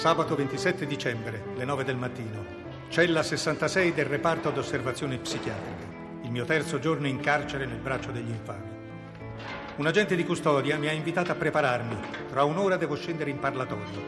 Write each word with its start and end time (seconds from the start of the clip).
Sabato 0.00 0.34
27 0.34 0.86
dicembre, 0.86 1.42
le 1.56 1.66
9 1.66 1.84
del 1.84 1.96
mattino. 1.96 2.42
Cella 2.88 3.22
66 3.22 3.92
del 3.92 4.06
reparto 4.06 4.48
d'osservazione 4.48 5.18
psichiatrica. 5.18 5.84
Il 6.22 6.30
mio 6.30 6.46
terzo 6.46 6.78
giorno 6.78 7.06
in 7.06 7.20
carcere 7.20 7.66
nel 7.66 7.80
braccio 7.80 8.10
degli 8.10 8.30
infami. 8.30 8.70
Un 9.76 9.86
agente 9.86 10.16
di 10.16 10.24
custodia 10.24 10.78
mi 10.78 10.88
ha 10.88 10.92
invitato 10.92 11.32
a 11.32 11.34
prepararmi. 11.34 11.98
Tra 12.30 12.44
un'ora 12.44 12.78
devo 12.78 12.94
scendere 12.94 13.28
in 13.28 13.40
parlatorio. 13.40 14.02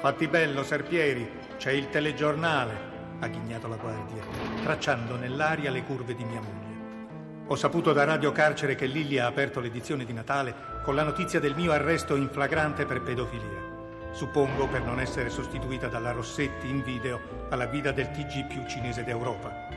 Fatti 0.00 0.26
bello, 0.26 0.64
Serpieri, 0.64 1.30
c'è 1.56 1.70
il 1.70 1.88
telegiornale, 1.88 2.74
ha 3.20 3.28
ghignato 3.28 3.68
la 3.68 3.76
guardia, 3.76 4.24
tracciando 4.64 5.14
nell'aria 5.14 5.70
le 5.70 5.84
curve 5.84 6.16
di 6.16 6.24
mia 6.24 6.40
moglie. 6.40 7.46
Ho 7.46 7.54
saputo 7.54 7.92
da 7.92 8.02
Radio 8.02 8.32
Carcere 8.32 8.74
che 8.74 8.86
Lilli 8.86 9.18
ha 9.18 9.26
aperto 9.26 9.60
l'edizione 9.60 10.04
di 10.04 10.12
Natale 10.12 10.82
con 10.82 10.96
la 10.96 11.04
notizia 11.04 11.38
del 11.38 11.54
mio 11.54 11.70
arresto 11.70 12.16
in 12.16 12.28
flagrante 12.28 12.86
per 12.86 13.02
pedofilia. 13.02 13.77
Suppongo 14.12 14.66
per 14.66 14.82
non 14.82 15.00
essere 15.00 15.30
sostituita 15.30 15.86
dalla 15.86 16.12
Rossetti 16.12 16.68
in 16.68 16.82
video 16.82 17.46
alla 17.50 17.66
guida 17.66 17.92
del 17.92 18.10
TG 18.10 18.46
più 18.46 18.66
cinese 18.66 19.04
d'Europa. 19.04 19.68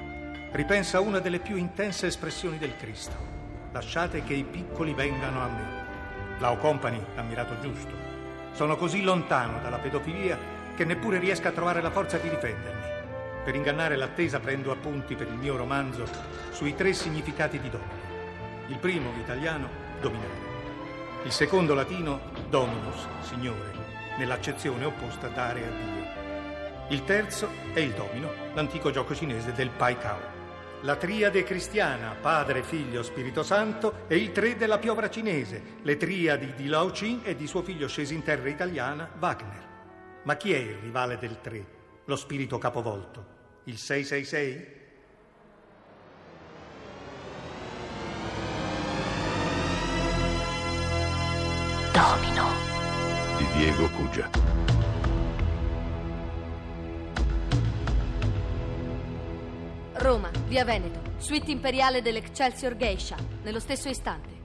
Ripensa 0.52 1.00
una 1.00 1.20
delle 1.20 1.40
più 1.40 1.56
intense 1.58 2.08
espressioni 2.08 2.58
del 2.58 2.76
Cristo. 2.76 3.16
Lasciate 3.72 4.24
che 4.24 4.34
i 4.34 4.44
piccoli 4.44 4.94
vengano 4.94 5.42
a 5.42 5.48
me. 5.48 6.40
Lao 6.40 6.58
Company 6.58 7.02
ha 7.16 7.22
mirato 7.22 7.60
giusto. 7.60 7.94
Sono 8.54 8.76
così 8.76 9.04
lontano 9.04 9.60
dalla 9.62 9.78
pedofilia 9.78 10.38
che 10.76 10.86
neppure 10.86 11.20
riesco 11.20 11.48
a 11.48 11.52
trovare 11.52 11.82
la 11.82 11.92
forza 11.92 12.18
di 12.18 12.30
difendermi. 12.30 12.90
Per 13.44 13.56
ingannare 13.56 13.96
l'attesa 13.96 14.40
prendo 14.40 14.72
appunti 14.72 15.16
per 15.16 15.28
il 15.28 15.36
mio 15.36 15.56
romanzo 15.56 16.06
sui 16.50 16.76
tre 16.76 16.94
significati 16.94 17.60
di 17.60 17.70
domino. 17.70 18.10
Il 18.68 18.78
primo, 18.78 19.12
italiano, 19.20 19.68
dominare. 20.00 20.50
Il 21.24 21.32
secondo, 21.32 21.76
latino, 21.76 22.20
dominus, 22.50 23.06
signore, 23.22 23.91
nell'accezione 24.22 24.86
opposta 24.86 25.28
dare 25.30 25.66
a 25.66 25.70
Dio. 25.70 26.90
Il 26.90 27.04
terzo 27.06 27.50
è 27.74 27.80
il 27.80 27.92
domino, 27.92 28.32
l'antico 28.54 28.92
gioco 28.92 29.16
cinese 29.16 29.52
del 29.52 29.72
Pai 29.72 29.98
Cao. 29.98 30.40
La 30.82 30.96
triade 30.96 31.44
cristiana, 31.44 32.16
Padre, 32.20 32.62
Figlio, 32.62 33.02
Spirito 33.02 33.42
Santo, 33.44 34.06
e 34.08 34.18
il 34.18 34.32
tre 34.32 34.56
della 34.56 34.78
piovra 34.78 35.10
cinese, 35.10 35.78
le 35.82 35.98
triadi 35.98 36.54
di 36.54 36.68
Lao 36.68 36.92
Chin 36.92 37.22
e 37.24 37.36
di 37.36 37.48
suo 37.48 37.64
figlio 37.64 37.88
sceso 37.88 38.14
in 38.14 38.24
terra 38.24 38.50
italiana, 38.50 39.10
Wagner. 39.20 39.70
Ma 40.24 40.36
chi 40.38 40.54
è 40.54 40.58
il 40.58 40.76
rivale 40.76 41.18
del 41.18 41.40
tre? 41.42 41.66
Lo 42.06 42.16
spirito 42.16 42.58
capovolto? 42.58 43.40
Il 43.66 43.78
666? 43.78 44.81
Diego 53.62 53.88
Cugia. 53.92 54.28
Roma, 59.98 60.32
via 60.48 60.66
Veneto, 60.66 61.00
suite 61.18 61.52
imperiale 61.52 62.02
dell'Excelsior 62.02 62.76
Geisha, 62.76 63.18
nello 63.44 63.60
stesso 63.60 63.88
istante. 63.88 64.40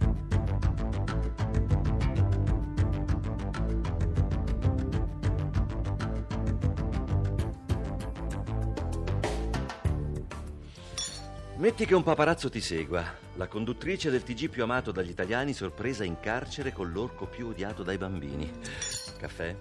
Metti 11.56 11.86
che 11.86 11.94
un 11.94 12.02
paparazzo 12.02 12.50
ti 12.50 12.60
segua. 12.60 13.02
La 13.36 13.48
conduttrice 13.48 14.10
del 14.10 14.22
TG 14.22 14.50
più 14.50 14.62
amato 14.62 14.92
dagli 14.92 15.08
italiani 15.08 15.54
sorpresa 15.54 16.04
in 16.04 16.20
carcere 16.20 16.70
con 16.70 16.92
l'orco 16.92 17.24
più 17.24 17.48
odiato 17.48 17.82
dai 17.82 17.96
bambini. 17.96 19.05
Caffè? 19.16 19.56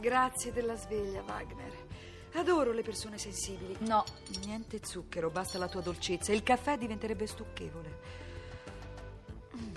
Grazie 0.00 0.52
della 0.52 0.76
sveglia, 0.76 1.22
Wagner. 1.22 1.80
Adoro 2.34 2.72
le 2.72 2.82
persone 2.82 3.18
sensibili. 3.18 3.76
No. 3.80 4.04
Niente 4.44 4.80
zucchero, 4.82 5.30
basta 5.30 5.58
la 5.58 5.68
tua 5.68 5.80
dolcezza. 5.82 6.32
Il 6.32 6.42
caffè 6.42 6.78
diventerebbe 6.78 7.26
stucchevole. 7.26 7.98
Mm, 9.56 9.74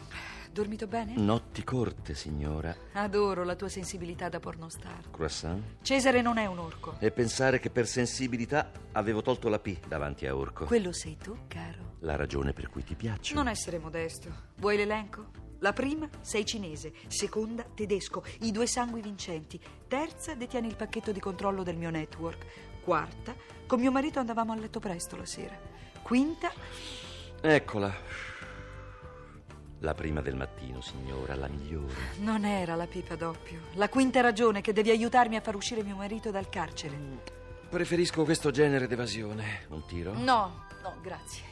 Dormito 0.52 0.88
bene? 0.88 1.16
Notti 1.18 1.64
corte, 1.66 2.14
signora. 2.16 2.74
Adoro 2.94 3.44
la 3.44 3.56
tua 3.56 3.68
sensibilità 3.68 4.30
da 4.30 4.40
pornostar. 4.40 5.10
Croissant? 5.12 5.62
Cesare 5.82 6.22
non 6.22 6.38
è 6.38 6.46
un 6.46 6.60
orco. 6.60 6.96
E 7.00 7.12
pensare 7.12 7.60
che 7.60 7.70
per 7.70 7.88
sensibilità 7.88 8.72
avevo 8.94 9.22
tolto 9.22 9.50
la 9.50 9.60
P 9.60 9.78
davanti 9.86 10.26
a 10.26 10.34
orco. 10.36 10.64
Quello 10.66 10.94
sei 10.94 11.18
tu, 11.18 11.36
caro. 11.48 11.98
La 12.00 12.16
ragione 12.16 12.54
per 12.54 12.70
cui 12.70 12.84
ti 12.86 12.96
piaccio. 12.96 13.34
Non 13.36 13.50
essere 13.50 13.80
modesto. 13.80 14.30
Vuoi 14.56 14.78
l'elenco? 14.78 15.44
La 15.60 15.74
prima, 15.74 16.08
sei 16.22 16.46
cinese. 16.46 16.94
Seconda, 17.08 17.64
tedesco. 17.64 18.24
I 18.42 18.52
due 18.52 18.68
sangui 18.68 19.02
vincenti. 19.02 19.60
Terza, 19.88 20.34
detieni 20.36 20.68
il 20.68 20.76
pacchetto 20.76 21.12
di 21.12 21.20
controllo 21.20 21.64
del 21.64 21.78
mio 21.78 21.90
network. 21.90 22.46
Quarta, 22.84 23.34
con 23.66 23.80
mio 23.80 23.92
marito 23.92 24.20
andavamo 24.20 24.52
a 24.52 24.56
letto 24.56 24.80
presto 24.80 25.16
la 25.16 25.26
sera. 25.26 25.58
Quinta, 26.02 26.52
Eccola. 27.42 27.94
La 29.80 29.94
prima 29.94 30.22
del 30.22 30.36
mattino, 30.36 30.82
signora, 30.82 31.36
la 31.36 31.48
migliore. 31.48 31.94
non 32.20 32.44
era 32.46 32.76
la 32.76 32.88
pipa 32.88 33.16
doppio. 33.16 33.60
La 33.74 33.90
quinta 33.90 34.22
ragione 34.22 34.62
che 34.62 34.74
devi 34.74 34.90
aiutarmi 34.90 35.36
a 35.36 35.42
far 35.42 35.56
uscire 35.56 35.84
mio 35.84 35.96
marito 35.96 36.32
dal 36.32 36.50
carcere. 36.50 36.98
Preferisco 37.70 38.24
questo 38.24 38.52
genere 38.52 38.88
d'evasione. 38.88 39.66
Un 39.70 39.86
tiro? 39.86 40.14
No, 40.14 40.66
no, 40.82 40.96
grazie. 41.02 41.44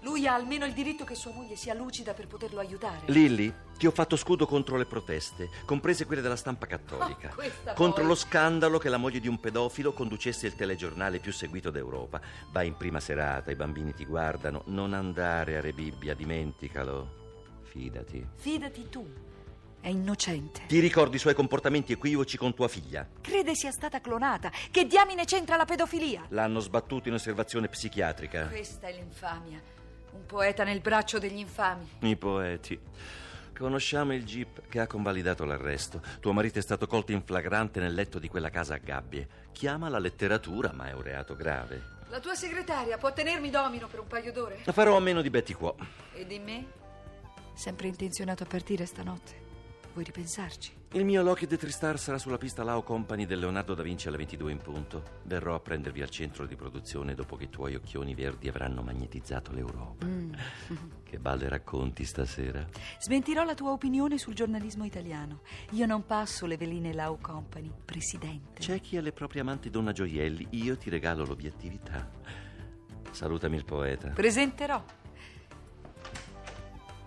Lui 0.00 0.26
ha 0.26 0.34
almeno 0.34 0.64
il 0.64 0.72
diritto 0.72 1.04
che 1.04 1.14
sua 1.14 1.32
moglie 1.32 1.56
sia 1.56 1.74
lucida 1.74 2.14
per 2.14 2.26
poterlo 2.26 2.60
aiutare. 2.60 3.00
Lilli, 3.06 3.52
ti 3.76 3.86
ho 3.86 3.90
fatto 3.90 4.16
scudo 4.16 4.46
contro 4.46 4.76
le 4.76 4.86
proteste, 4.86 5.50
comprese 5.64 6.06
quelle 6.06 6.22
della 6.22 6.36
stampa 6.36 6.66
cattolica. 6.66 7.34
Oh, 7.34 7.74
contro 7.74 8.00
poi. 8.00 8.06
lo 8.06 8.14
scandalo 8.14 8.78
che 8.78 8.88
la 8.88 8.96
moglie 8.96 9.20
di 9.20 9.28
un 9.28 9.38
pedofilo 9.38 9.92
conducesse 9.92 10.46
il 10.46 10.54
telegiornale 10.54 11.18
più 11.18 11.32
seguito 11.32 11.70
d'Europa. 11.70 12.20
Vai 12.50 12.68
in 12.68 12.76
prima 12.76 13.00
serata, 13.00 13.50
i 13.50 13.56
bambini 13.56 13.92
ti 13.92 14.06
guardano. 14.06 14.62
Non 14.66 14.94
andare 14.94 15.56
a 15.56 15.60
Rebibbia, 15.60 16.14
dimenticalo. 16.14 17.18
Fidati. 17.62 18.26
Fidati 18.36 18.88
tu. 18.88 19.06
È 19.80 19.88
innocente. 19.88 20.62
Ti 20.66 20.78
ricordi 20.78 21.16
i 21.16 21.18
suoi 21.18 21.34
comportamenti 21.34 21.92
equivoci 21.92 22.36
con 22.36 22.52
tua 22.54 22.68
figlia? 22.68 23.08
Crede 23.20 23.54
sia 23.54 23.70
stata 23.70 24.00
clonata. 24.00 24.50
Che 24.70 24.86
diamine 24.86 25.24
c'entra 25.24 25.56
la 25.56 25.64
pedofilia? 25.64 26.26
L'hanno 26.28 26.60
sbattuto 26.60 27.08
in 27.08 27.14
osservazione 27.14 27.68
psichiatrica. 27.68 28.48
Questa 28.48 28.88
è 28.88 28.92
l'infamia. 28.92 29.78
Un 30.12 30.26
poeta 30.26 30.64
nel 30.64 30.80
braccio 30.80 31.18
degli 31.18 31.38
infami. 31.38 31.88
I 32.00 32.16
poeti. 32.16 32.78
Conosciamo 33.56 34.14
il 34.14 34.24
jeep 34.24 34.68
che 34.68 34.80
ha 34.80 34.86
convalidato 34.86 35.44
l'arresto. 35.44 36.00
Tuo 36.18 36.32
marito 36.32 36.58
è 36.58 36.62
stato 36.62 36.86
colto 36.86 37.12
in 37.12 37.22
flagrante 37.22 37.78
nel 37.78 37.92
letto 37.92 38.18
di 38.18 38.28
quella 38.28 38.48
casa 38.48 38.74
a 38.74 38.78
gabbie. 38.78 39.28
Chiama 39.52 39.90
la 39.90 39.98
letteratura, 39.98 40.72
ma 40.72 40.88
è 40.88 40.92
un 40.92 41.02
reato 41.02 41.36
grave. 41.36 41.98
La 42.08 42.20
tua 42.20 42.34
segretaria 42.34 42.96
può 42.96 43.12
tenermi 43.12 43.50
domino 43.50 43.86
per 43.86 44.00
un 44.00 44.06
paio 44.06 44.32
d'ore? 44.32 44.62
Farò 44.64 44.96
a 44.96 45.00
meno 45.00 45.20
di 45.20 45.30
Betty 45.30 45.52
Quo. 45.52 45.76
E 46.14 46.26
di 46.26 46.38
me? 46.38 46.66
Sempre 47.54 47.88
intenzionato 47.88 48.44
a 48.44 48.46
partire 48.46 48.86
stanotte. 48.86 49.32
Vuoi 49.92 50.04
ripensarci? 50.04 50.79
Il 50.92 51.04
mio 51.04 51.22
Lockheed 51.22 51.56
Tristar 51.56 52.00
sarà 52.00 52.18
sulla 52.18 52.36
pista 52.36 52.64
Lao 52.64 52.82
Company 52.82 53.24
del 53.24 53.38
Leonardo 53.38 53.74
da 53.74 53.82
Vinci 53.84 54.08
alle 54.08 54.16
22 54.16 54.50
in 54.50 54.58
punto. 54.58 55.20
Verrò 55.22 55.54
a 55.54 55.60
prendervi 55.60 56.02
al 56.02 56.10
centro 56.10 56.46
di 56.46 56.56
produzione 56.56 57.14
dopo 57.14 57.36
che 57.36 57.44
i 57.44 57.48
tuoi 57.48 57.76
occhioni 57.76 58.12
verdi 58.12 58.48
avranno 58.48 58.82
magnetizzato 58.82 59.52
l'Europa. 59.52 60.04
Che 61.10 61.18
balle 61.18 61.48
racconti 61.48 62.04
stasera? 62.04 62.66
Smentirò 62.98 63.44
la 63.44 63.54
tua 63.54 63.70
opinione 63.70 64.18
sul 64.18 64.34
giornalismo 64.34 64.84
italiano. 64.84 65.42
Io 65.70 65.86
non 65.86 66.06
passo 66.06 66.46
le 66.46 66.56
veline 66.56 66.92
Lau 66.92 67.18
Company, 67.20 67.70
presidente. 67.84 68.60
C'è 68.60 68.80
chi 68.80 68.96
ha 68.96 69.00
le 69.00 69.12
proprie 69.12 69.42
amanti 69.42 69.70
donna 69.70 69.92
gioielli, 69.92 70.48
io 70.50 70.76
ti 70.76 70.90
regalo 70.90 71.24
l'obiettività. 71.24 72.10
Salutami 73.12 73.56
il 73.56 73.64
poeta. 73.64 74.08
Presenterò. 74.10 74.84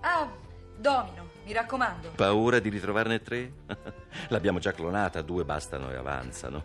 Ah, 0.02 0.30
domino, 0.78 1.30
mi 1.44 1.54
raccomando. 1.54 2.12
Paura 2.16 2.60
di 2.60 2.70
ritrovarne 2.70 3.22
tre? 3.22 3.52
L'abbiamo 4.30 4.60
già 4.60 4.72
clonata, 4.72 5.22
due 5.22 5.44
bastano 5.44 5.92
e 5.92 5.96
avanzano. 5.96 6.64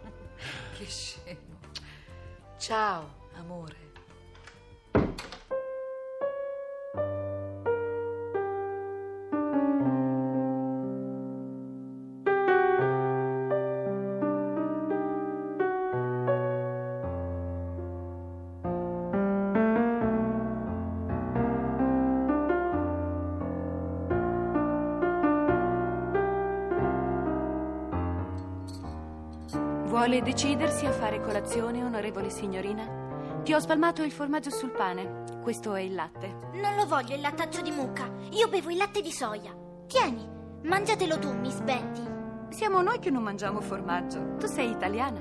Che 0.77 0.85
scemo. 0.85 1.59
Ciao, 2.59 3.29
amore. 3.37 3.88
Vuole 30.09 30.23
decidersi 30.23 30.87
a 30.87 30.91
fare 30.91 31.21
colazione, 31.21 31.85
onorevole 31.85 32.31
signorina? 32.31 33.43
Ti 33.45 33.53
ho 33.53 33.61
spalmato 33.61 34.03
il 34.03 34.11
formaggio 34.11 34.49
sul 34.49 34.71
pane. 34.71 35.25
Questo 35.43 35.75
è 35.75 35.83
il 35.83 35.93
latte. 35.93 36.49
Non 36.55 36.77
lo 36.77 36.87
voglio 36.87 37.15
il 37.15 37.21
lattaccio 37.21 37.61
di 37.61 37.71
mucca. 37.71 38.11
Io 38.31 38.49
bevo 38.49 38.71
il 38.71 38.79
latte 38.79 39.03
di 39.03 39.13
soia. 39.13 39.55
Tieni, 39.87 40.27
mangiatelo 40.63 41.19
tu, 41.19 41.31
Miss 41.35 41.61
Betty. 41.61 42.01
Siamo 42.49 42.81
noi 42.81 43.01
che 43.01 43.11
non 43.11 43.23
mangiamo 43.23 43.61
formaggio. 43.61 44.37
Tu 44.39 44.47
sei 44.47 44.71
italiana. 44.71 45.21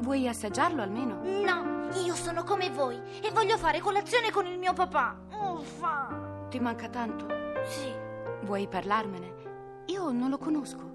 Vuoi 0.00 0.26
assaggiarlo 0.26 0.82
almeno? 0.82 1.20
No, 1.22 1.90
io 2.04 2.16
sono 2.16 2.42
come 2.42 2.70
voi 2.70 3.00
e 3.22 3.30
voglio 3.30 3.56
fare 3.56 3.78
colazione 3.78 4.32
con 4.32 4.46
il 4.46 4.58
mio 4.58 4.72
papà. 4.72 5.16
Uffa. 5.30 6.46
Ti 6.50 6.58
manca 6.58 6.88
tanto? 6.88 7.28
Sì, 7.66 7.88
Vuoi 8.42 8.66
parlarmene? 8.66 9.34
Io 9.86 10.10
non 10.10 10.28
lo 10.28 10.38
conosco. 10.38 10.90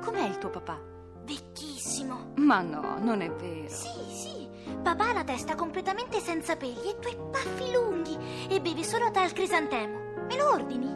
Com'è 0.00 0.26
il 0.26 0.38
tuo 0.38 0.50
papà? 0.50 0.89
Vecchissimo. 1.24 2.32
Ma 2.36 2.60
no, 2.60 2.98
non 2.98 3.20
è 3.20 3.30
vero. 3.30 3.68
Sì, 3.68 3.88
sì. 4.08 4.48
Papà 4.82 5.10
ha 5.10 5.12
la 5.12 5.24
testa 5.24 5.54
completamente 5.54 6.20
senza 6.20 6.56
peli 6.56 6.90
e 6.90 6.96
due 7.00 7.16
baffi 7.30 7.72
lunghi 7.72 8.16
e 8.48 8.60
beve 8.60 8.82
solo 8.84 9.10
tè 9.10 9.20
al 9.20 9.32
crisantemo. 9.32 9.98
Me 10.28 10.36
lo 10.36 10.50
ordini? 10.52 10.94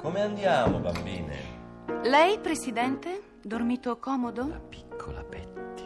Come 0.00 0.20
andiamo, 0.20 0.78
bambine? 0.78 1.54
Lei, 2.04 2.38
presidente? 2.38 3.22
Dormito 3.42 3.90
La 3.90 3.96
comodo? 3.96 4.60
piccola 4.68 5.22
Betty. 5.22 5.84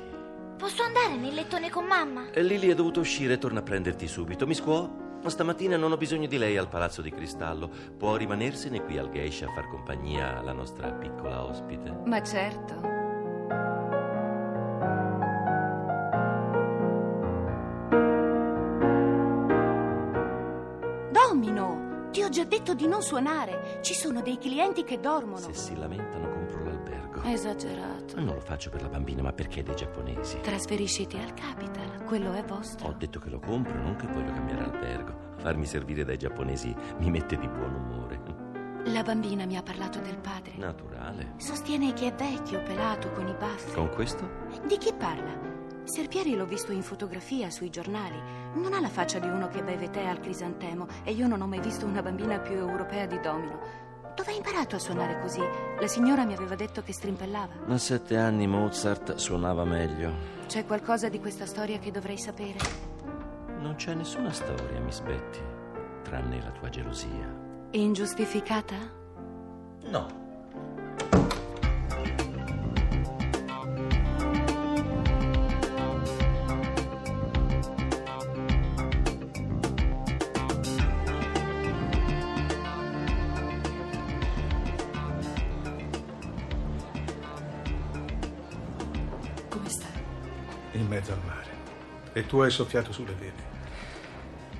Posso 0.58 0.82
andare 0.82 1.16
nel 1.16 1.34
lettone 1.34 1.70
con 1.70 1.84
mamma? 1.84 2.30
E 2.30 2.42
Lily 2.42 2.68
è 2.68 2.74
dovuta 2.74 3.00
uscire 3.00 3.34
e 3.34 3.38
torna 3.38 3.60
a 3.60 3.62
prenderti 3.62 4.06
subito. 4.08 4.46
Miss 4.46 4.60
Quo? 4.60 5.08
Stamattina 5.28 5.76
non 5.76 5.92
ho 5.92 5.96
bisogno 5.96 6.26
di 6.26 6.38
lei 6.38 6.56
al 6.56 6.68
Palazzo 6.68 7.02
di 7.02 7.10
Cristallo. 7.10 7.70
Può 7.96 8.16
rimanersene 8.16 8.82
qui 8.82 8.98
al 8.98 9.10
Geisha 9.10 9.46
a 9.46 9.52
far 9.52 9.68
compagnia 9.68 10.38
alla 10.38 10.52
nostra 10.52 10.90
piccola 10.92 11.44
ospite. 11.44 11.94
Ma 12.04 12.22
certo. 12.22 12.74
Domino, 21.12 22.08
ti 22.10 22.22
ho 22.22 22.28
già 22.28 22.44
detto 22.44 22.74
di 22.74 22.86
non 22.86 23.02
suonare. 23.02 23.78
Ci 23.82 23.94
sono 23.94 24.20
dei 24.22 24.38
clienti 24.38 24.84
che 24.84 24.98
dormono. 25.00 25.38
Se 25.38 25.54
si 25.54 25.76
lamentano 25.76 26.28
compro 26.28 26.64
l'albergo. 26.64 27.22
Esagerato. 27.22 28.16
Non 28.20 28.34
lo 28.34 28.40
faccio 28.40 28.70
per 28.70 28.82
la 28.82 28.88
bambina, 28.88 29.22
ma 29.22 29.32
perché 29.32 29.62
dei 29.62 29.74
giapponesi? 29.76 30.40
Trasferisciti 30.40 31.16
al 31.16 31.32
Capital, 31.34 31.79
quello 32.10 32.32
è 32.32 32.42
vostro. 32.42 32.88
Ho 32.88 32.92
detto 32.98 33.20
che 33.20 33.30
lo 33.30 33.38
compro, 33.38 33.80
non 33.80 33.94
che 33.94 34.08
voglio 34.08 34.32
cambiare 34.32 34.64
albergo. 34.64 35.14
Farmi 35.36 35.64
servire 35.64 36.04
dai 36.04 36.18
giapponesi 36.18 36.74
mi 36.98 37.08
mette 37.08 37.38
di 37.38 37.46
buon 37.46 37.72
umore. 37.72 38.20
La 38.86 39.04
bambina 39.04 39.46
mi 39.46 39.56
ha 39.56 39.62
parlato 39.62 40.00
del 40.00 40.18
padre. 40.18 40.54
Naturale. 40.56 41.34
Sostiene 41.36 41.92
che 41.92 42.08
è 42.08 42.12
vecchio, 42.12 42.64
pelato, 42.64 43.12
con 43.12 43.28
i 43.28 43.34
baffi. 43.38 43.74
Con 43.74 43.90
questo? 43.90 44.28
Di 44.66 44.76
chi 44.76 44.92
parla? 44.92 45.38
Serpieri 45.84 46.34
l'ho 46.34 46.46
visto 46.46 46.72
in 46.72 46.82
fotografia 46.82 47.48
sui 47.48 47.70
giornali. 47.70 48.20
Non 48.54 48.72
ha 48.72 48.80
la 48.80 48.88
faccia 48.88 49.20
di 49.20 49.28
uno 49.28 49.46
che 49.46 49.62
beve 49.62 49.88
tè 49.90 50.04
al 50.04 50.18
crisantemo 50.18 50.88
e 51.04 51.12
io 51.12 51.28
non 51.28 51.42
ho 51.42 51.46
mai 51.46 51.60
visto 51.60 51.86
una 51.86 52.02
bambina 52.02 52.40
più 52.40 52.56
europea 52.56 53.06
di 53.06 53.20
Domino. 53.20 53.89
Dove 54.20 54.32
hai 54.32 54.36
imparato 54.36 54.76
a 54.76 54.78
suonare 54.78 55.18
così? 55.18 55.40
La 55.80 55.86
signora 55.86 56.26
mi 56.26 56.34
aveva 56.34 56.54
detto 56.54 56.82
che 56.82 56.92
strimpellava. 56.92 57.54
A 57.66 57.78
sette 57.78 58.18
anni 58.18 58.46
Mozart 58.46 59.14
suonava 59.14 59.64
meglio. 59.64 60.12
C'è 60.46 60.66
qualcosa 60.66 61.08
di 61.08 61.18
questa 61.18 61.46
storia 61.46 61.78
che 61.78 61.90
dovrei 61.90 62.18
sapere? 62.18 62.58
Non 63.60 63.76
c'è 63.76 63.94
nessuna 63.94 64.30
storia, 64.30 64.78
Miss 64.80 65.00
Betty, 65.00 65.40
tranne 66.02 66.38
la 66.42 66.50
tua 66.50 66.68
gelosia. 66.68 67.34
Ingiustificata? 67.70 68.76
No. 69.84 70.29
E 92.12 92.26
tu 92.26 92.40
hai 92.40 92.50
soffiato 92.50 92.92
sulle 92.92 93.14
vene. 93.14 93.58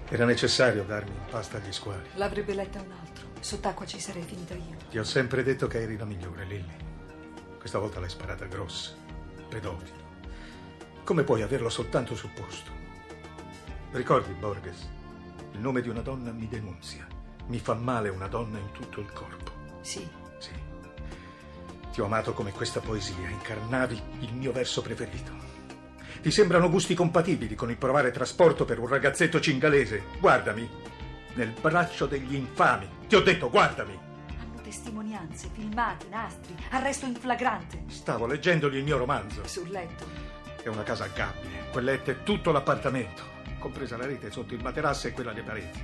Era 0.08 0.24
necessario 0.24 0.84
darmi 0.84 1.10
in 1.10 1.24
pasta 1.30 1.56
agli 1.58 1.72
squali. 1.72 2.08
L'avrebbe 2.14 2.54
letta 2.54 2.80
un 2.80 2.90
altro. 2.92 3.26
Sott'acqua 3.40 3.86
ci 3.86 4.00
sarei 4.00 4.22
finita 4.22 4.54
io. 4.54 4.76
Ti 4.88 4.98
ho 4.98 5.04
sempre 5.04 5.42
detto 5.42 5.66
che 5.66 5.80
eri 5.82 5.96
la 5.96 6.04
migliore, 6.04 6.44
Lilly. 6.44 6.76
Questa 7.58 7.78
volta 7.78 8.00
l'hai 8.00 8.08
sparata 8.08 8.46
grossa, 8.46 8.92
pedofilo. 9.48 10.08
Come 11.04 11.22
puoi 11.24 11.42
averlo 11.42 11.68
soltanto 11.68 12.14
sul 12.14 12.30
posto? 12.30 12.70
Ricordi, 13.92 14.32
Borges? 14.34 14.88
Il 15.52 15.60
nome 15.60 15.80
di 15.80 15.88
una 15.88 16.00
donna 16.00 16.30
mi 16.32 16.48
denunzia. 16.48 17.06
Mi 17.46 17.58
fa 17.58 17.74
male 17.74 18.08
una 18.08 18.28
donna 18.28 18.58
in 18.58 18.70
tutto 18.72 19.00
il 19.00 19.12
corpo. 19.12 19.50
Sì, 19.80 20.08
Sì. 20.38 20.52
Ti 21.92 22.00
ho 22.00 22.04
amato 22.04 22.32
come 22.32 22.52
questa 22.52 22.80
poesia, 22.80 23.28
incarnavi 23.28 24.02
il 24.20 24.34
mio 24.34 24.52
verso 24.52 24.80
preferito. 24.80 25.49
Ti 26.22 26.30
sembrano 26.30 26.68
gusti 26.68 26.94
compatibili 26.94 27.54
con 27.54 27.70
il 27.70 27.78
provare 27.78 28.10
trasporto 28.10 28.66
per 28.66 28.78
un 28.78 28.86
ragazzetto 28.86 29.40
cingalese. 29.40 30.02
Guardami, 30.18 30.68
nel 31.34 31.54
braccio 31.58 32.04
degli 32.04 32.34
infami. 32.34 32.86
Ti 33.08 33.14
ho 33.14 33.22
detto, 33.22 33.48
guardami. 33.48 33.98
hanno 34.38 34.60
testimonianze, 34.60 35.48
filmati, 35.50 36.08
nastri, 36.10 36.54
arresto 36.70 37.06
in 37.06 37.14
flagrante. 37.14 37.84
Stavo 37.88 38.26
leggendogli 38.26 38.76
il 38.76 38.84
mio 38.84 38.98
romanzo. 38.98 39.46
Sul 39.46 39.70
letto. 39.70 40.04
È 40.62 40.68
una 40.68 40.82
casa 40.82 41.04
a 41.04 41.08
gabbie. 41.08 41.68
Quel 41.72 41.84
letto 41.84 42.10
è 42.10 42.22
tutto 42.22 42.52
l'appartamento, 42.52 43.22
compresa 43.58 43.96
la 43.96 44.04
rete 44.04 44.30
sotto 44.30 44.52
il 44.52 44.62
materasso 44.62 45.08
e 45.08 45.12
quella 45.12 45.32
dei 45.32 45.42
pareti. 45.42 45.82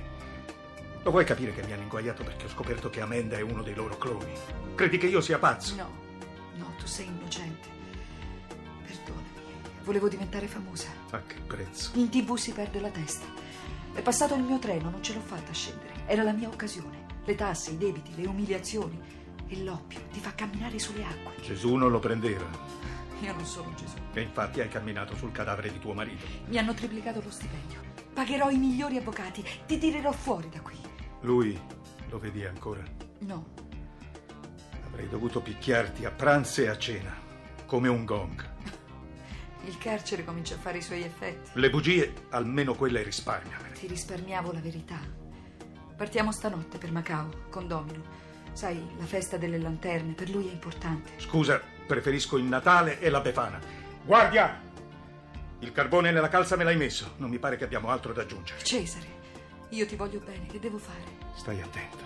Lo 1.01 1.09
vuoi 1.09 1.25
capire 1.25 1.51
che 1.51 1.63
mi 1.63 1.73
hanno 1.73 1.81
inguaiato 1.81 2.23
perché 2.23 2.45
ho 2.45 2.49
scoperto 2.49 2.91
che 2.91 3.01
Amanda 3.01 3.37
è 3.37 3.41
uno 3.41 3.63
dei 3.63 3.73
loro 3.73 3.97
cloni? 3.97 4.33
Credi 4.75 4.99
che 4.99 5.07
io 5.07 5.21
sia 5.21 5.39
pazzo? 5.39 5.73
No, 5.75 5.91
no, 6.57 6.75
tu 6.77 6.85
sei 6.85 7.07
innocente. 7.07 7.76
Volevo 9.87 10.09
diventare 10.09 10.47
famosa. 10.47 10.89
A 11.11 11.21
che 11.21 11.35
prezzo? 11.47 11.91
In 11.93 12.09
tv 12.09 12.35
si 12.35 12.51
perde 12.51 12.81
la 12.81 12.89
testa. 12.89 13.25
È 13.93 14.01
passato 14.01 14.35
il 14.35 14.43
mio 14.43 14.59
treno, 14.59 14.89
non 14.89 15.01
ce 15.01 15.13
l'ho 15.13 15.21
fatta 15.21 15.53
scendere. 15.53 16.03
Era 16.07 16.23
la 16.23 16.33
mia 16.33 16.49
occasione. 16.49 17.05
Le 17.23 17.35
tasse, 17.35 17.71
i 17.71 17.77
debiti, 17.77 18.13
le 18.15 18.27
umiliazioni. 18.27 18.99
E 19.47 19.63
l'oppio 19.63 20.01
ti 20.11 20.19
fa 20.19 20.35
camminare 20.35 20.77
sulle 20.77 21.05
acque. 21.05 21.41
Gesù 21.41 21.75
non 21.75 21.89
lo 21.89 21.99
prendeva. 21.99 22.45
Io 23.21 23.33
non 23.33 23.45
sono 23.45 23.73
Gesù. 23.75 23.95
E 24.11 24.19
infatti 24.19 24.59
hai 24.59 24.67
camminato 24.67 25.15
sul 25.15 25.31
cadavere 25.31 25.71
di 25.71 25.79
tuo 25.79 25.93
marito. 25.93 26.25
Mi 26.47 26.57
hanno 26.57 26.73
triplicato 26.73 27.21
lo 27.23 27.31
stipendio. 27.31 27.79
Pagherò 28.13 28.49
i 28.49 28.57
migliori 28.57 28.97
avvocati. 28.97 29.41
Ti 29.65 29.77
tirerò 29.77 30.11
fuori 30.11 30.49
da 30.49 30.59
qui. 30.59 30.75
Lui 31.21 31.57
lo 32.09 32.19
vedi 32.19 32.43
ancora? 32.43 32.83
No, 33.19 33.53
Avrei 34.87 35.07
dovuto 35.07 35.39
picchiarti 35.39 36.03
a 36.03 36.11
pranzo 36.11 36.59
e 36.59 36.67
a 36.67 36.77
cena, 36.77 37.15
come 37.65 37.87
un 37.87 38.03
gong. 38.03 38.55
Il 39.67 39.77
carcere 39.77 40.23
comincia 40.23 40.55
a 40.55 40.59
fare 40.59 40.77
i 40.77 40.81
suoi 40.81 41.03
effetti. 41.03 41.51
Le 41.53 41.69
bugie, 41.69 42.13
almeno 42.29 42.73
quelle 42.73 43.03
risparmiamele. 43.03 43.73
Ti 43.73 43.87
risparmiavo 43.87 44.51
la 44.51 44.59
verità. 44.59 44.99
Partiamo 45.95 46.31
stanotte 46.31 46.77
per 46.77 46.91
Macao, 46.91 47.45
con 47.49 47.67
Domino. 47.67 48.25
Sai, 48.53 48.81
la 48.97 49.05
festa 49.05 49.37
delle 49.37 49.57
lanterne 49.57 50.13
per 50.13 50.29
lui 50.29 50.47
è 50.47 50.51
importante. 50.51 51.11
Scusa, 51.17 51.61
preferisco 51.85 52.37
il 52.37 52.45
Natale 52.45 52.99
e 52.99 53.09
la 53.09 53.19
Befana. 53.19 53.59
Guardia! 54.03 54.61
Il 55.59 55.71
carbone 55.71 56.11
nella 56.11 56.29
calza 56.29 56.55
me 56.55 56.63
l'hai 56.63 56.77
messo. 56.77 57.13
Non 57.17 57.29
mi 57.29 57.39
pare 57.39 57.57
che 57.57 57.63
abbiamo 57.63 57.89
altro 57.89 58.13
da 58.13 58.21
aggiungere. 58.21 58.63
Cesare, 58.63 59.07
io 59.69 59.85
ti 59.85 59.95
voglio 59.95 60.19
bene, 60.19 60.45
che 60.47 60.59
devo 60.59 60.77
fare? 60.77 61.03
Stai 61.35 61.61
attento. 61.61 62.05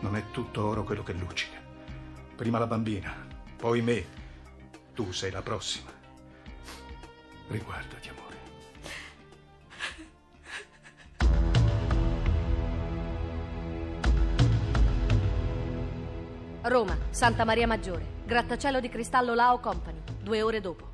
Non 0.00 0.16
è 0.16 0.24
tutto 0.30 0.64
oro 0.64 0.84
quello 0.84 1.02
che 1.02 1.12
luccica. 1.12 1.58
Prima 2.36 2.58
la 2.58 2.66
bambina, 2.66 3.14
poi 3.56 3.82
me. 3.82 4.22
Tu 4.94 5.12
sei 5.12 5.30
la 5.30 5.42
prossima. 5.42 5.93
Riguardati, 7.48 8.08
amore. 8.08 8.22
Roma, 16.62 16.96
Santa 17.10 17.44
Maria 17.44 17.66
Maggiore, 17.66 18.06
grattacielo 18.24 18.80
di 18.80 18.88
cristallo 18.88 19.34
Lao 19.34 19.60
Company, 19.60 20.00
due 20.22 20.40
ore 20.40 20.60
dopo. 20.60 20.92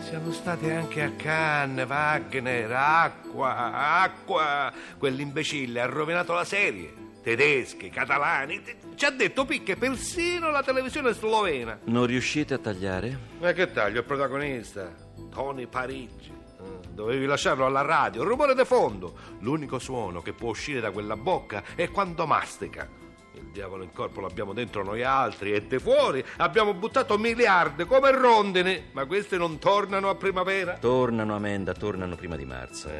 Siamo 0.00 0.32
stati 0.32 0.70
anche 0.70 1.02
a 1.02 1.10
Cannes, 1.12 1.86
Wagner, 1.86 2.72
acqua, 2.72 4.00
acqua. 4.00 4.72
Quell'imbecille 4.96 5.80
ha 5.82 5.86
rovinato 5.86 6.32
la 6.32 6.44
serie. 6.44 6.97
Tedeschi, 7.22 7.90
catalani. 7.90 8.62
Ci 8.94 9.04
ha 9.04 9.10
detto 9.10 9.44
picche 9.44 9.76
persino 9.76 10.50
la 10.50 10.62
televisione 10.62 11.12
slovena. 11.12 11.78
Non 11.84 12.06
riuscite 12.06 12.54
a 12.54 12.58
tagliare? 12.58 13.18
Ma 13.40 13.52
che 13.52 13.70
taglio, 13.70 13.98
il 14.00 14.04
protagonista? 14.04 14.90
Tony 15.30 15.66
Parigi. 15.66 16.30
Eh. 16.30 16.88
Dovevi 16.90 17.26
lasciarlo 17.26 17.66
alla 17.66 17.82
radio, 17.82 18.22
il 18.22 18.28
rumore 18.28 18.54
di 18.54 18.64
fondo. 18.64 19.14
L'unico 19.40 19.78
suono 19.78 20.22
che 20.22 20.32
può 20.32 20.50
uscire 20.50 20.80
da 20.80 20.90
quella 20.90 21.16
bocca 21.16 21.62
è 21.74 21.90
quando 21.90 22.26
mastica. 22.26 22.88
Il 23.34 23.50
diavolo 23.52 23.84
in 23.84 23.92
corpo 23.92 24.20
l'abbiamo 24.20 24.52
dentro 24.52 24.82
noi 24.82 25.04
altri 25.04 25.52
e 25.52 25.62
de 25.62 25.78
fuori 25.78 26.24
abbiamo 26.38 26.74
buttato 26.74 27.16
miliardi 27.18 27.84
come 27.84 28.10
rondine, 28.10 28.88
ma 28.92 29.04
queste 29.04 29.36
non 29.36 29.58
tornano 29.58 30.08
a 30.08 30.16
primavera. 30.16 30.76
Tornano, 30.78 31.36
Amenda, 31.36 31.72
tornano 31.72 32.16
prima 32.16 32.34
di 32.36 32.44
marzo. 32.44 32.90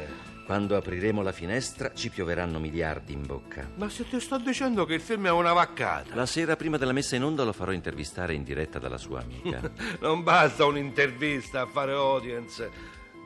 Quando 0.49 0.75
apriremo 0.75 1.21
la 1.21 1.31
finestra 1.31 1.91
ci 1.93 2.09
pioveranno 2.09 2.57
miliardi 2.57 3.13
in 3.13 3.23
bocca. 3.23 3.69
Ma 3.75 3.87
se 3.87 4.09
ti 4.09 4.19
sto 4.19 4.39
dicendo 4.39 4.83
che 4.83 4.95
il 4.95 4.99
film 4.99 5.27
è 5.27 5.29
una 5.29 5.53
vaccata. 5.53 6.15
La 6.15 6.25
sera 6.25 6.55
prima 6.55 6.77
della 6.77 6.91
messa 6.91 7.15
in 7.15 7.23
onda 7.23 7.43
lo 7.43 7.53
farò 7.53 7.71
intervistare 7.71 8.33
in 8.33 8.43
diretta 8.43 8.79
dalla 8.79 8.97
sua 8.97 9.21
amica. 9.21 9.61
Non 10.01 10.23
basta 10.23 10.65
un'intervista 10.65 11.61
a 11.61 11.65
fare 11.67 11.91
audience. 11.91 12.67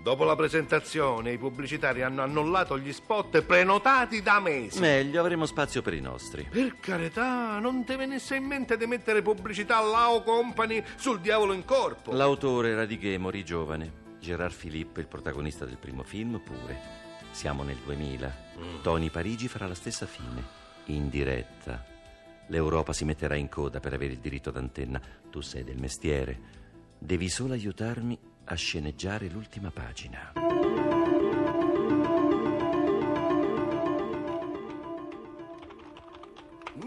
Dopo 0.04 0.26
la 0.26 0.36
presentazione 0.36 1.32
i 1.32 1.38
pubblicitari 1.38 2.02
hanno 2.02 2.24
annullato 2.24 2.78
gli 2.78 2.92
spot 2.92 3.42
prenotati 3.44 4.22
da 4.22 4.42
mesi. 4.42 4.82
Meglio, 4.82 5.22
avremo 5.22 5.46
spazio 5.46 5.82
per 5.82 5.94
i 5.94 6.02
nostri. 6.02 6.46
Per 6.52 6.76
carità, 6.82 7.58
non 7.60 7.86
ti 7.86 7.96
venisse 7.96 8.36
in 8.36 8.44
mente 8.44 8.76
di 8.76 8.86
mettere 8.86 9.22
pubblicità 9.22 9.78
all'Ao 9.78 10.24
Company 10.24 10.84
sul 10.98 11.22
diavolo 11.22 11.54
in 11.54 11.64
corpo. 11.64 12.12
L'autore 12.12 12.72
era 12.72 12.84
di 12.84 12.98
Ghemori, 12.98 13.46
giovane. 13.46 14.02
Gerard 14.20 14.54
Philippe, 14.54 15.00
il 15.00 15.08
protagonista 15.08 15.64
del 15.64 15.78
primo 15.78 16.04
film, 16.04 16.42
pure. 16.44 17.12
Siamo 17.34 17.64
nel 17.64 17.78
2000. 17.84 18.36
Tony 18.84 19.10
Parigi 19.10 19.48
farà 19.48 19.66
la 19.66 19.74
stessa 19.74 20.06
fine. 20.06 20.44
In 20.86 21.10
diretta. 21.10 21.84
L'Europa 22.48 22.94
si 22.94 23.06
metterà 23.06 23.36
in 23.36 23.50
coda 23.50 23.80
per 23.80 23.92
avere 23.92 24.14
il 24.14 24.20
diritto 24.20 24.52
d'antenna. 24.52 25.02
Tu 25.32 25.42
sei 25.42 25.64
del 25.64 25.80
mestiere. 25.80 26.40
Devi 27.00 27.30
solo 27.30 27.54
aiutarmi 27.54 28.18
a 28.46 28.54
sceneggiare 28.54 29.30
l'ultima 29.30 29.72
pagina. 29.72 30.32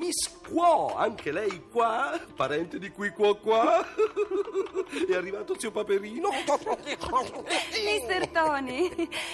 Miss 0.07 0.39
Quo, 0.49 0.95
anche 0.95 1.33
lei 1.33 1.65
qua? 1.69 2.17
Parente 2.37 2.79
di 2.79 2.91
qui 2.91 3.11
qua 3.11 3.37
qua? 3.37 3.85
È 5.09 5.15
arrivato 5.17 5.59
zio 5.59 5.73
Paperino? 5.73 6.29
Mister 7.85 8.29
Tony, 8.29 8.89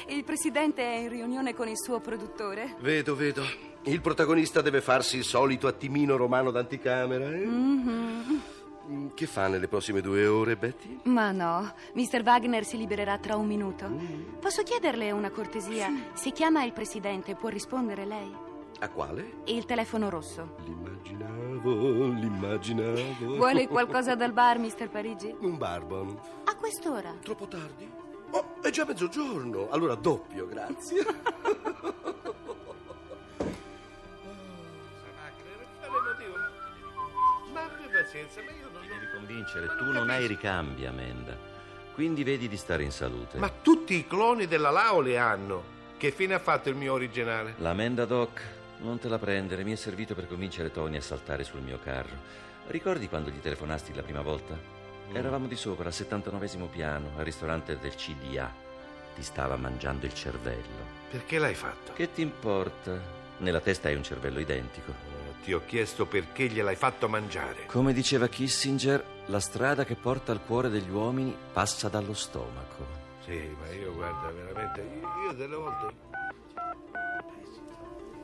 il 0.07 0.25
presidente 0.25 0.83
è 0.83 0.97
in 0.97 1.11
riunione 1.11 1.55
con 1.55 1.69
il 1.69 1.77
suo 1.79 2.01
produttore. 2.01 2.77
Vedo, 2.81 3.15
vedo. 3.15 3.43
Il 3.83 4.01
protagonista 4.01 4.63
deve 4.63 4.81
farsi 4.81 5.19
il 5.19 5.25
solito 5.25 5.67
attimino 5.67 6.17
romano 6.17 6.51
d'anticamera, 6.51 7.27
eh? 7.27 7.45
Mm, 7.45 8.37
Che 9.13 9.27
fa 9.27 9.49
nelle 9.49 9.69
prossime 9.69 10.01
due 10.01 10.25
ore, 10.27 10.57
Betty? 10.57 11.01
Ma 11.05 11.33
no, 11.33 11.75
Mr. 11.93 12.23
Wagner 12.25 12.65
si 12.65 12.79
libererà 12.79 13.19
tra 13.19 13.37
un 13.37 13.47
minuto. 13.47 13.91
Posso 14.41 14.63
chiederle 14.63 15.11
una 15.11 15.31
cortesia? 15.31 15.93
Se 16.15 16.31
chiama 16.31 16.65
il 16.65 16.73
presidente, 16.73 17.35
può 17.35 17.51
rispondere 17.51 18.07
lei? 18.07 18.51
A 18.83 18.89
quale? 18.89 19.43
Il 19.45 19.65
telefono 19.65 20.11
rosso. 20.11 20.57
L'immaginavo, 20.65 22.09
l'immaginavo. 22.09 23.37
Vuole 23.37 23.69
qualcosa 23.69 24.17
dal 24.17 24.33
bar, 24.33 24.59
Mr. 24.59 24.89
Parigi? 24.89 25.33
Un 25.39 25.57
barbon. 25.57 26.19
A 26.47 26.57
quest'ora? 26.57 27.15
Troppo 27.23 27.47
tardi? 27.47 27.89
Oh, 28.31 28.61
è 28.61 28.71
già 28.71 28.85
mezzogiorno. 28.85 29.71
Allora 29.71 29.95
doppio, 29.95 30.49
grazie. 30.49 31.01
Pazienza, 37.93 38.41
ma 38.41 38.51
io 38.51 38.69
non... 38.73 38.83
Devi 38.83 39.07
convincere, 39.15 39.67
tu 39.79 39.85
non 39.93 40.11
hai 40.11 40.27
ricambi, 40.27 40.87
Amenda. 40.87 41.37
Quindi 41.95 42.25
vedi 42.25 42.49
di 42.49 42.57
stare 42.57 42.83
in 42.83 42.91
salute. 42.91 43.39
Ma 43.39 43.49
tutti 43.49 43.95
i 43.95 44.09
cloni 44.09 44.49
della 44.49 44.71
Lao 44.71 45.01
le 45.01 45.19
hanno. 45.19 45.63
Che 45.99 46.11
fine 46.11 46.35
ha 46.35 46.41
fatto 46.41 46.69
il 46.69 46.75
mio 46.75 46.95
originale? 46.95 47.55
L'Amenda 47.59 48.05
Doc, 48.05 48.43
non 48.83 48.99
te 48.99 49.09
la 49.09 49.19
prendere, 49.19 49.65
mi 49.65 49.73
è 49.73 49.77
servito 49.77 50.15
per 50.15 50.27
convincere 50.29 50.71
Tony 50.71 50.97
a 50.97 51.01
saltare 51.03 51.45
sul 51.45 51.61
mio 51.61 51.79
carro. 51.83 52.17
Ricordi 52.67 53.09
quando 53.09 53.31
gli 53.31 53.41
telefonasti 53.41 53.95
la 53.95 54.03
prima 54.03 54.23
volta? 54.23 54.57
Eravamo 55.13 55.47
di 55.47 55.57
sopra, 55.57 55.87
al 55.87 55.93
79 55.93 56.67
piano, 56.67 57.11
al 57.17 57.25
ristorante 57.25 57.79
del 57.79 57.95
CDA. 57.95 58.51
Ti 59.15 59.23
stava 59.23 59.57
mangiando 59.57 60.07
il 60.07 60.15
cervello. 60.15 61.01
Perché 61.11 61.39
l'hai 61.39 61.55
fatto? 61.55 61.93
Che 61.93 62.13
ti 62.13 62.23
importa? 62.23 62.99
Nella 63.39 63.61
testa 63.61 63.89
hai 63.89 63.95
un 63.95 64.03
cervello 64.03 64.39
identico. 64.41 64.91
Eh, 64.91 65.45
Ti 65.45 65.53
ho 65.53 65.63
chiesto 65.67 66.07
perché 66.07 66.47
gliel'hai 66.47 66.77
fatto 66.77 67.09
mangiare. 67.09 67.67
Come 67.67 67.93
diceva 67.93 68.29
Kissinger, 68.29 69.05
la 69.27 69.41
strada 69.41 69.85
che 69.85 69.97
porta 69.97 70.33
al 70.33 70.41
cuore 70.45 70.71
degli 70.71 70.89
uomini 70.91 71.37
passa 71.53 71.89
dallo 71.89 72.15
stomaco. 72.15 73.01
Sì, 73.25 73.55
ma 73.61 73.71
io 73.73 73.93
guarda, 73.93 74.31
veramente, 74.31 74.81
io 75.27 75.33
delle 75.33 75.57
volte... 75.57 76.11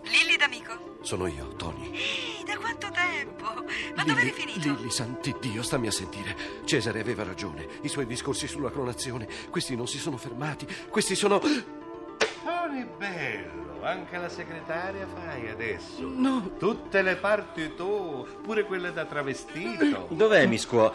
Lilli 0.09 0.37
d'amico? 0.37 0.97
Sono 1.03 1.27
io, 1.27 1.49
Tony. 1.57 1.91
Ehi, 1.93 2.45
da 2.45 2.57
quanto 2.57 2.89
tempo? 2.91 3.65
Ma 3.95 4.05
dove 4.05 4.21
eri 4.21 4.31
finito? 4.33 4.73
Lilli, 4.73 4.91
santi 4.91 5.35
Dio, 5.41 5.63
stammi 5.63 5.87
a 5.87 5.91
sentire. 5.93 6.37
Cesare 6.65 7.01
aveva 7.01 7.23
ragione. 7.25 7.67
I 7.83 7.89
suoi 7.89 8.07
discorsi 8.07 8.47
sulla 8.49 8.71
clonazione. 8.71 9.29
Questi 9.51 9.77
non 9.77 9.87
si 9.87 9.99
sono 9.99 10.17
fermati. 10.17 10.67
Questi 10.89 11.15
sono... 11.15 11.39
Tony 11.41 12.87
bello, 12.97 13.83
anche 13.83 14.17
la 14.17 14.29
segretaria 14.29 15.07
fai 15.07 15.49
adesso. 15.51 16.01
No. 16.03 16.53
Tutte 16.59 17.03
le 17.03 17.17
parti 17.17 17.75
tu, 17.75 18.27
pure 18.43 18.65
quelle 18.65 18.93
da 18.93 19.05
travestito. 19.05 20.07
Dov'è 20.11 20.47
mi 20.47 20.59
scuo... 20.59 20.93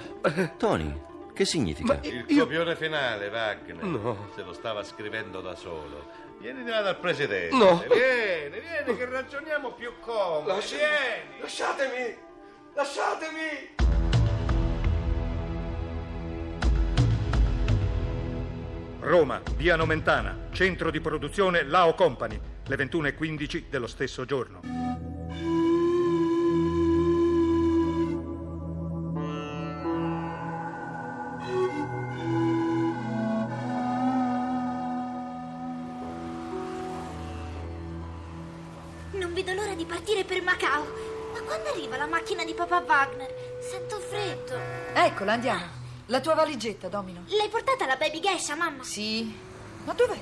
Tony, 0.57 0.91
che 1.33 1.45
significa? 1.45 1.99
Il 2.03 2.25
Io- 2.27 2.43
copione 2.43 2.75
finale, 2.75 3.27
Wagner. 3.29 3.83
No. 3.83 4.29
Se 4.35 4.43
lo 4.43 4.53
stava 4.53 4.83
scrivendo 4.83 5.41
da 5.41 5.55
solo. 5.55 6.31
Vieni 6.43 6.65
di 6.65 6.69
là 6.69 6.81
dal 6.81 6.99
presidente. 6.99 7.55
No. 7.55 7.81
Vieni, 7.89 8.59
vieni, 8.59 8.97
che 8.97 9.05
ragioniamo 9.05 9.71
più 9.71 9.93
comodi. 10.01 10.59
Vieni. 10.75 11.39
Lasciatemi! 11.39 12.17
Lasciatemi! 12.73 13.75
Roma, 18.99 19.41
via 19.55 19.77
Nomentana, 19.77 20.49
centro 20.51 20.91
di 20.91 20.99
produzione 20.99 21.63
Lao 21.63 21.93
Company, 21.93 22.37
le 22.65 22.75
21.15 22.75 23.69
dello 23.69 23.87
stesso 23.87 24.25
giorno. 24.25 24.92
Non 39.33 39.43
vedo 39.43 39.59
l'ora 39.59 39.73
di 39.73 39.85
partire 39.85 40.23
per 40.25 40.43
Macao. 40.43 40.83
Ma 41.33 41.41
quando 41.41 41.69
arriva 41.69 41.97
la 41.97 42.05
macchina 42.05 42.45
di 42.45 42.53
papà 42.53 42.83
Wagner? 42.85 43.33
Sento 43.67 43.99
freddo. 43.99 44.55
Eccola, 44.93 45.33
andiamo. 45.33 45.65
La 46.05 46.19
tua 46.19 46.35
valigetta, 46.35 46.87
Domino. 46.87 47.23
L'hai 47.29 47.49
portata 47.49 47.87
la 47.87 47.95
baby 47.95 48.19
geisha, 48.19 48.55
mamma? 48.55 48.83
Sì. 48.83 49.35
Ma 49.85 49.93
dov'è? 49.93 50.19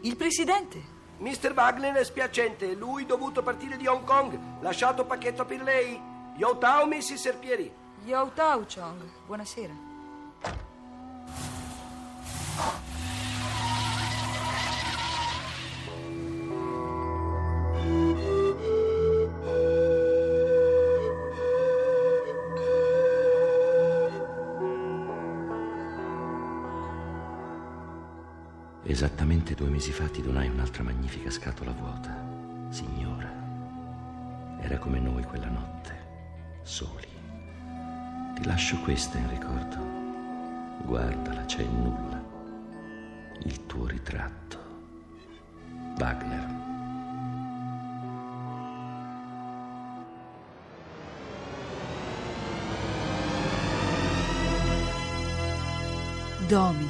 Il 0.00 0.16
presidente. 0.16 0.82
Mr. 1.18 1.52
Wagner 1.52 1.96
è 1.96 2.04
spiacente. 2.04 2.72
Lui 2.72 3.04
dovuto 3.04 3.42
partire 3.42 3.76
di 3.76 3.86
Hong 3.86 4.04
Kong. 4.04 4.62
Lasciato 4.62 5.04
pacchetto 5.04 5.44
per 5.44 5.60
lei. 5.60 6.00
Yo 6.38 6.56
Tao, 6.56 6.86
Mrs. 6.86 7.16
Serpieri. 7.16 7.70
Yo 8.04 8.30
Tao 8.32 8.64
Chong. 8.64 9.02
Buonasera. 9.26 9.88
Esattamente 29.02 29.54
due 29.54 29.70
mesi 29.70 29.92
fa 29.92 30.06
ti 30.08 30.20
donai 30.20 30.46
un'altra 30.48 30.82
magnifica 30.82 31.30
scatola 31.30 31.70
vuota. 31.70 32.14
Signora, 32.68 33.32
era 34.60 34.76
come 34.76 34.98
noi 35.00 35.22
quella 35.22 35.48
notte, 35.48 35.96
soli. 36.64 37.08
Ti 38.34 38.44
lascio 38.44 38.78
questa 38.80 39.16
in 39.16 39.30
ricordo. 39.30 39.78
Guardala, 40.84 41.46
c'è 41.46 41.62
il 41.62 41.70
nulla. 41.70 42.22
Il 43.44 43.64
tuo 43.64 43.86
ritratto. 43.86 44.58
Wagner. 45.96 46.58
Domino. 56.46 56.89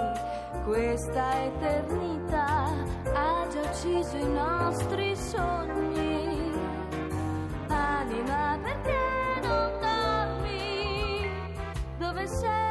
questa 0.65 1.43
eternità 1.43 2.69
ha 3.13 3.47
già 3.49 3.61
ucciso 3.61 4.17
i 4.17 4.27
nostri 4.27 5.15
sogni, 5.15 6.51
anima 7.67 8.57
perché 8.61 9.47
non 9.47 9.79
dormi, 9.79 11.25
dove 11.97 12.27
sei, 12.27 12.70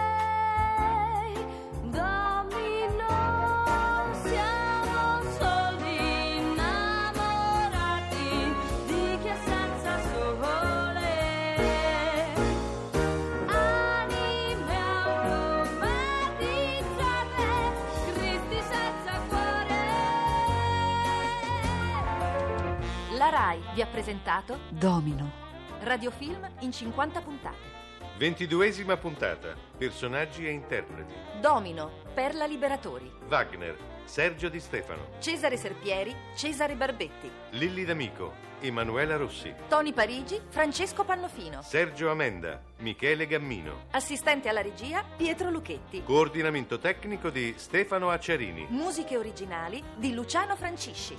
RAI 23.50 23.61
vi 23.75 23.83
ha 23.83 23.87
presentato 23.87 24.61
Domino. 24.69 25.49
Radiofilm 25.80 26.49
in 26.61 26.71
50 26.71 27.21
puntate. 27.21 27.78
Ventiduesima 28.16 28.97
puntata. 28.97 29.54
Personaggi 29.76 30.47
e 30.47 30.50
interpreti. 30.50 31.12
Domino, 31.40 32.02
Perla 32.14 32.45
Liberatori. 32.45 33.11
Wagner, 33.28 33.76
Sergio 34.04 34.49
Di 34.49 34.61
Stefano. 34.61 35.09
Cesare 35.19 35.57
Serpieri, 35.57 36.14
Cesare 36.37 36.75
Barbetti. 36.76 37.30
Lilli 37.50 37.85
D'Amico, 37.85 38.35
Emanuela 38.61 39.16
Rossi. 39.16 39.52
Tony 39.69 39.92
Parigi, 39.92 40.38
Francesco 40.49 41.02
Pannofino. 41.02 41.62
Sergio 41.62 42.11
Amenda, 42.11 42.61
Michele 42.78 43.26
Gammino. 43.26 43.87
Assistente 43.92 44.49
alla 44.50 44.61
regia, 44.61 45.02
Pietro 45.16 45.50
Luchetti. 45.50 46.02
Coordinamento 46.04 46.78
tecnico 46.78 47.30
di 47.30 47.54
Stefano 47.57 48.11
Acciarini. 48.11 48.66
Musiche 48.69 49.16
originali 49.16 49.83
di 49.97 50.12
Luciano 50.12 50.57
Francisci. 50.57 51.16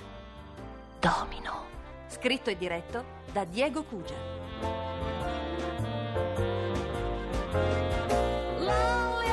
Domino. 1.00 1.72
Scritto 2.12 2.50
e 2.50 2.58
diretto 2.58 3.04
da 3.32 3.44
Diego 3.44 3.84
Cugia. 3.84 4.14
Lonely 8.58 9.32